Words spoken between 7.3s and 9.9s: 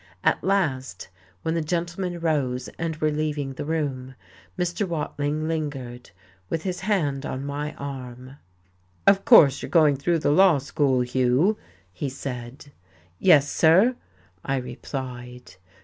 my arm. "Of course you're